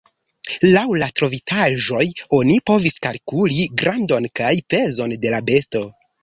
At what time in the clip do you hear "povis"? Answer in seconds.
2.71-2.97